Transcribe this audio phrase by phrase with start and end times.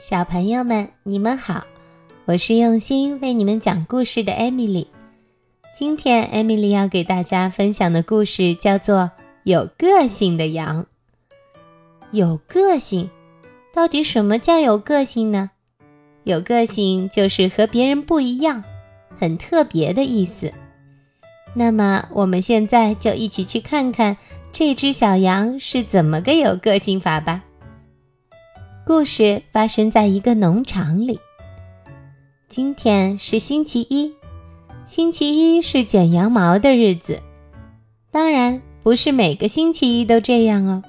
[0.00, 1.62] 小朋友们，你们好，
[2.24, 4.88] 我是用心为你们讲故事的艾米丽。
[5.78, 8.96] 今天艾米丽要给大家分享的故事叫做
[9.42, 10.84] 《有个性的羊》。
[12.12, 13.10] 有个性，
[13.74, 15.50] 到底什么叫有个性呢？
[16.24, 18.64] 有个性就是和别人不一样，
[19.18, 20.50] 很特别的意思。
[21.52, 24.16] 那么我们现在就一起去看看
[24.50, 27.44] 这只小羊是怎么个有个性法吧。
[28.90, 31.20] 故事发生在一个农场里。
[32.48, 34.12] 今天是星期一，
[34.84, 37.20] 星期一是剪羊毛的日子。
[38.10, 40.82] 当然，不是每个星期一都这样哦。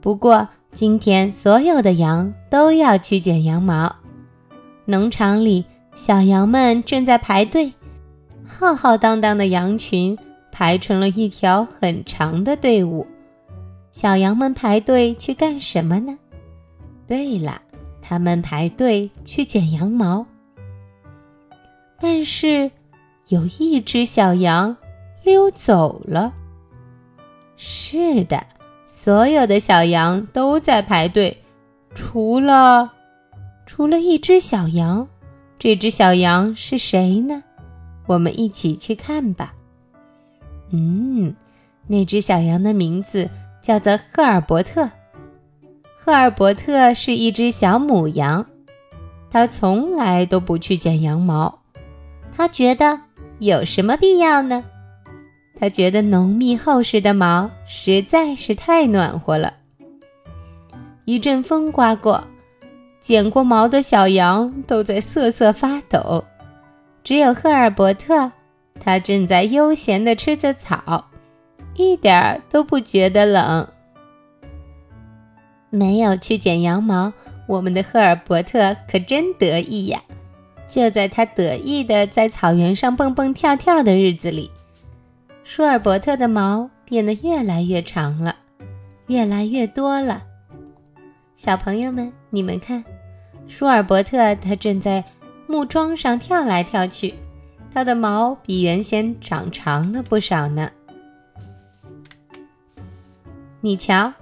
[0.00, 3.94] 不过，今天所有的羊都要去剪羊毛。
[4.84, 5.64] 农场里，
[5.94, 7.72] 小羊们正在排队，
[8.44, 10.18] 浩浩荡荡的羊群
[10.50, 13.06] 排成了一条很长的队伍。
[13.92, 16.18] 小羊们排队去干什么呢？
[17.10, 17.60] 对了，
[18.00, 20.24] 他们排队去剪羊毛，
[21.98, 22.70] 但是
[23.26, 24.76] 有一只小羊
[25.24, 26.32] 溜走了。
[27.56, 28.46] 是的，
[28.86, 31.36] 所有的小羊都在排队，
[31.96, 32.92] 除了
[33.66, 35.08] 除了一只小羊。
[35.58, 37.42] 这只小羊是谁呢？
[38.06, 39.52] 我们一起去看吧。
[40.70, 41.34] 嗯，
[41.88, 43.28] 那只小羊的名字
[43.60, 44.88] 叫做赫尔伯特。
[46.02, 48.46] 赫尔伯特是一只小母羊，
[49.30, 51.60] 他从来都不去剪羊毛。
[52.34, 52.98] 他觉得
[53.38, 54.64] 有什么必要呢？
[55.58, 59.52] 他觉得浓密厚实的毛实在是太暖和了。
[61.04, 62.24] 一阵风刮过，
[63.02, 66.24] 剪过毛的小羊都在瑟瑟发抖，
[67.04, 68.32] 只有赫尔伯特，
[68.82, 71.04] 他正在悠闲地吃着草，
[71.74, 73.68] 一点儿都不觉得冷。
[75.70, 77.12] 没有去剪羊毛，
[77.46, 80.02] 我们的赫尔伯特可真得意呀！
[80.68, 84.50] 就在他得意的在草原上蹦蹦跳跳的日子里，
[85.42, 88.36] 舒尔伯特的毛变得越来越长了，
[89.06, 90.22] 越来越多了。
[91.34, 92.84] 小朋友们，你们看，
[93.48, 95.02] 舒尔伯特他正在
[95.46, 97.14] 木桩上跳来跳去，
[97.72, 100.70] 他的毛比原先长长了不少呢。
[103.60, 104.12] 你瞧。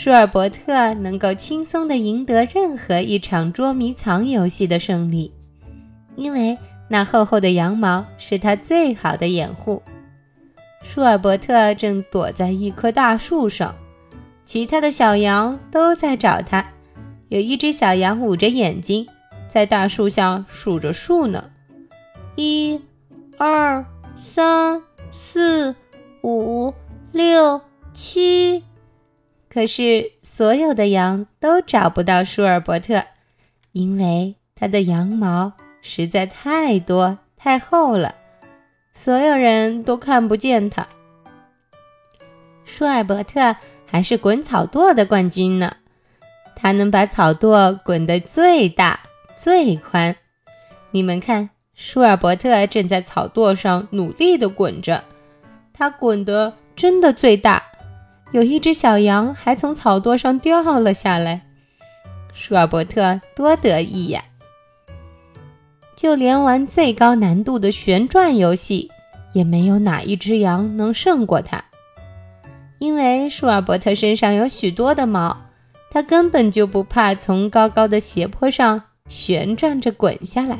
[0.00, 5.32] 舒尔伯特能够轻松地赢得任何一场捉迷藏游戏的胜利，
[6.14, 9.82] 因为那厚厚的羊毛是他最好的掩护。
[10.84, 13.74] 舒尔伯特正躲在一棵大树上，
[14.44, 16.64] 其他的小羊都在找他。
[17.28, 19.04] 有一只小羊捂着眼睛，
[19.48, 21.50] 在大树下数着数呢：
[22.36, 22.80] 一、
[23.36, 23.84] 二、
[24.14, 24.80] 三、
[25.10, 25.74] 四、
[26.22, 26.72] 五、
[27.10, 27.60] 六、
[27.92, 28.62] 七。
[29.58, 33.02] 可是，所有的羊都找不到舒尔伯特，
[33.72, 35.52] 因为他的羊毛
[35.82, 38.14] 实在太多太厚了，
[38.92, 40.86] 所有人都看不见他。
[42.64, 45.74] 舒尔伯特还是滚草垛的冠军呢，
[46.54, 49.00] 他能把草垛滚得最大
[49.40, 50.14] 最宽。
[50.92, 55.02] 你们看，舒尔伯特正在草垛上努力地滚着，
[55.72, 57.64] 他滚得真的最大。
[58.30, 61.40] 有一只小羊还从草垛上掉了下来，
[62.34, 64.22] 舒尔伯特多得意呀！
[65.96, 68.90] 就连玩最高难度的旋转游戏，
[69.32, 71.64] 也没有哪一只羊能胜过他。
[72.78, 75.34] 因为舒尔伯特身上有许多的毛，
[75.90, 80.58] 他根本就不怕从高高的斜坡上旋转着滚下来，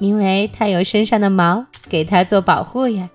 [0.00, 3.08] 因为他有身上的毛给他做保护呀，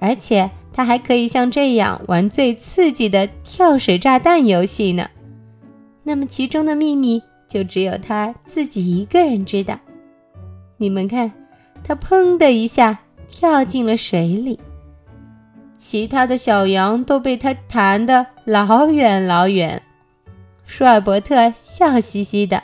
[0.00, 0.50] 而且。
[0.76, 5.08] 他还可以像这样玩最刺激的跳水炸弹游戏呢，
[6.02, 9.78] 那么其中的秘密就只有他自己一个人知道。
[10.76, 11.32] 你们看，
[11.82, 14.60] 他砰的一下跳进了水里，
[15.78, 19.80] 其他的小羊都被他弹得老远老远。
[20.66, 22.62] 舒尔伯特笑嘻嘻的，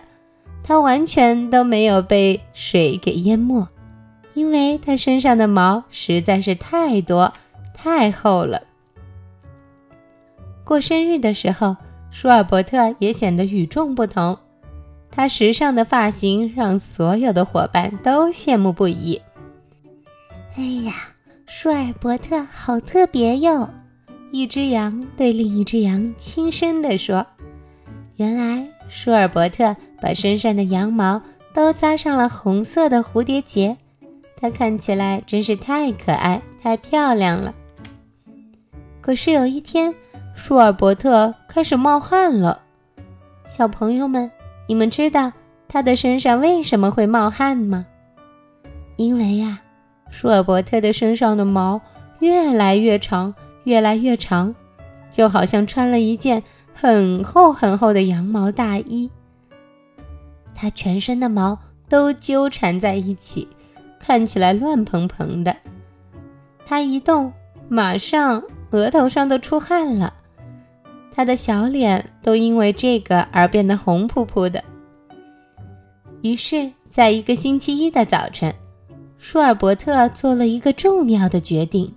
[0.63, 3.67] 他完全都没有被水给淹没，
[4.35, 7.33] 因为他身上的毛实在是太多。
[7.83, 8.63] 太厚了。
[10.63, 11.77] 过生日的时候，
[12.13, 14.39] 舒尔伯特也显得与众不同。
[15.11, 19.21] 他时尚的发型让所有的伙伴都羡慕不已。
[20.57, 20.93] 哎呀，
[21.47, 23.69] 舒尔伯特好特别哟！
[24.31, 27.27] 一只羊对另一只羊轻声地说
[28.15, 31.21] ：“原来舒尔伯特把身上的羊毛
[31.53, 33.77] 都扎上了红色的蝴蝶结，
[34.41, 37.53] 它看起来真是太可爱、太漂亮了。”
[39.03, 39.93] 可是有一天，
[40.35, 42.63] 舒尔伯特开始冒汗了。
[43.45, 44.31] 小朋友们，
[44.69, 45.33] 你们知道
[45.69, 47.85] 他的身上为什么会冒汗吗？
[48.97, 49.61] 因为呀，
[50.09, 51.81] 舒尔伯特的身上的毛
[52.21, 53.35] 越来越长，
[53.65, 54.55] 越来越长，
[55.11, 59.11] 就好像穿了一件很厚很厚的羊毛大衣。
[60.55, 61.59] 他全身的毛
[61.89, 63.49] 都纠缠在一起，
[63.99, 65.57] 看起来乱蓬蓬的。
[66.65, 67.33] 它一动，
[67.69, 68.43] 马上
[68.79, 70.13] 额头上都出汗了。
[71.15, 74.63] 他的小脸都因为这个而变得红扑扑的。
[76.23, 78.55] 于是，在一个星期一的早晨，
[79.19, 81.93] 舒尔伯特做了一个重要的决定。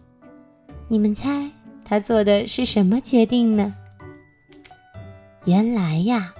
[0.87, 1.49] 你们猜
[1.83, 3.73] 他做的是什么决定呢？
[5.45, 6.33] 原来呀，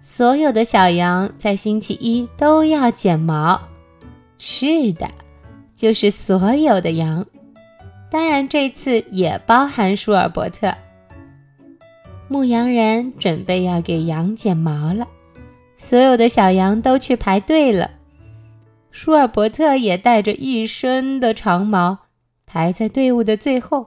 [0.00, 3.60] 所有的小羊在星期一都要剪毛。
[4.38, 5.10] 是的，
[5.74, 7.26] 就是所有的羊。
[8.10, 10.74] 当然，这次也包含舒尔伯特。
[12.26, 15.06] 牧羊人准备要给羊剪毛了，
[15.76, 17.90] 所有的小羊都去排队了。
[18.90, 21.98] 舒尔伯特也带着一身的长毛
[22.46, 23.86] 排在队伍的最后。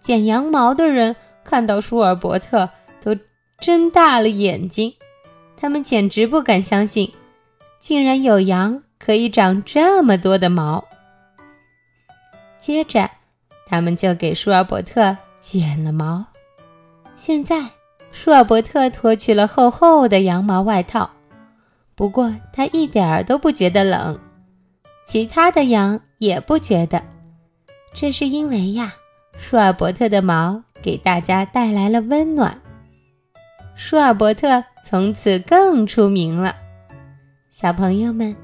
[0.00, 1.14] 剪羊毛的人
[1.44, 2.68] 看到舒尔伯特
[3.02, 3.16] 都
[3.58, 4.92] 睁大了眼睛，
[5.56, 7.12] 他们简直不敢相信，
[7.78, 10.84] 竟然有羊可以长这么多的毛。
[12.64, 13.10] 接着，
[13.66, 16.24] 他们就给舒尔伯特剪了毛。
[17.14, 17.62] 现在，
[18.10, 21.10] 舒尔伯特脱去了厚厚的羊毛外套，
[21.94, 24.18] 不过他一点儿都不觉得冷。
[25.04, 27.02] 其他的羊也不觉得，
[27.92, 28.94] 这是因为呀，
[29.36, 32.58] 舒尔伯特的毛给大家带来了温暖。
[33.74, 36.56] 舒尔伯特从此更出名了。
[37.50, 38.34] 小朋友们，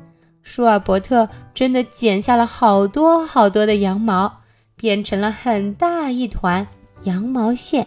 [0.42, 4.40] 舒尔伯特真的剪下了好多好多的羊毛，
[4.76, 6.66] 变成了很大一团
[7.04, 7.86] 羊毛线。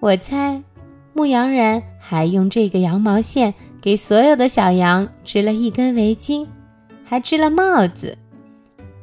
[0.00, 0.62] 我猜，
[1.12, 6.46] 牧羊人还用这个羊毛线给所有的小羊织了一根围巾，
[7.04, 8.16] 还织了帽子，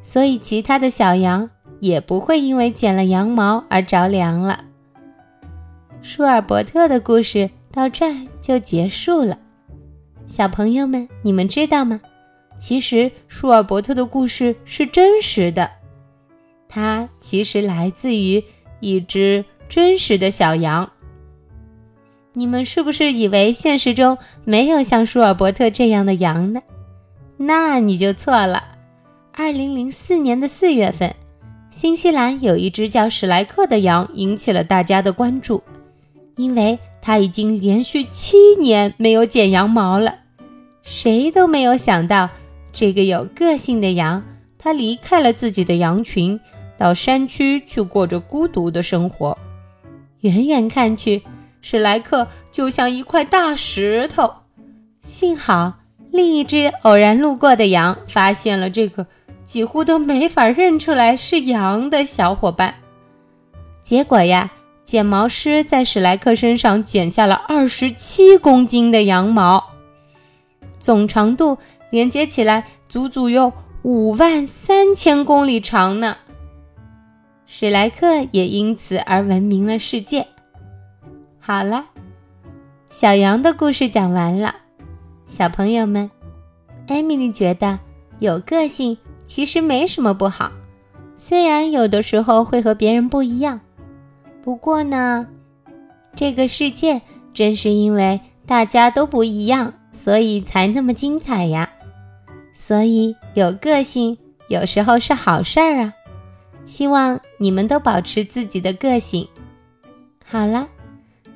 [0.01, 1.49] 所以其他的小羊
[1.79, 4.63] 也不会因为剪了羊毛而着凉了。
[6.01, 9.37] 舒尔伯特的故事到这儿就结束了。
[10.25, 11.99] 小朋友们，你们知道吗？
[12.63, 15.69] 其实舒尔伯特的故事是真实的，
[16.69, 18.41] 它其实来自于
[18.79, 19.43] 一只。
[19.67, 20.91] 真实的小羊，
[22.33, 26.61] 你们是不是以为现实中没有像舒尔伯特这样的羊呢？
[27.37, 28.63] 那你就错了。
[29.33, 31.15] 二零零四年的四月份，
[31.71, 35.63] 新西兰有一只叫史莱克的羊引起了大家的关注，
[36.35, 40.15] 因为它已经连续七年没有剪羊毛了。
[40.83, 42.29] 谁都没有想到，
[42.73, 44.21] 这个有个性的羊，
[44.57, 46.39] 它离开了自己的羊群，
[46.77, 49.37] 到山区去过着孤独的生活。
[50.21, 51.21] 远远看去，
[51.61, 54.33] 史莱克就像一块大石头。
[55.01, 55.73] 幸好
[56.11, 59.05] 另一只偶然路过的羊发现了这个
[59.45, 62.73] 几乎都没法认出来是羊的小伙伴。
[63.83, 64.51] 结果呀，
[64.83, 69.63] 剪毛师在史莱克身上剪下了二十七公斤的羊毛，
[70.79, 71.57] 总长度
[71.93, 73.53] 连接起来足足有
[73.83, 76.17] 五万三千公里长呢。
[77.45, 80.25] 史莱克也因此而闻名了世界。
[81.39, 81.85] 好了，
[82.89, 84.55] 小羊的故事讲完了。
[85.27, 86.09] 小朋友们，
[86.87, 87.77] 艾米丽觉得
[88.17, 88.97] 有个性
[89.27, 90.51] 其实没什么不好，
[91.13, 93.61] 虽然有的时候会和别人不一样。
[94.43, 95.27] 不过呢，
[96.15, 96.99] 这个世界
[97.35, 101.69] 正是因为大家都不一样，所以才那么精彩呀。
[102.65, 104.17] 所以有个性
[104.47, 105.93] 有时候是好事儿啊。
[106.63, 109.27] 希望你们都保持自己的个性。
[110.25, 110.65] 好了，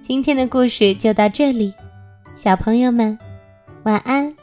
[0.02, 1.74] 今天的故事就到这里，
[2.34, 3.18] 小朋友们，
[3.84, 4.34] 晚安。